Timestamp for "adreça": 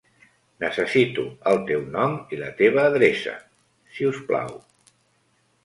2.93-3.37